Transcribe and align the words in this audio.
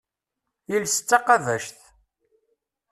Iles 0.75 0.95
d 0.99 1.03
taqabact. 1.09 1.77